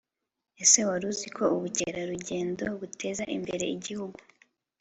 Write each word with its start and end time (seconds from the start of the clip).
Ase 0.61 0.81
waruziko 0.87 1.43
ubu 1.55 1.67
cyerarujyendo 1.77 2.65
buteza 2.79 3.23
imbere 3.35 3.65
igihugu 3.75 4.19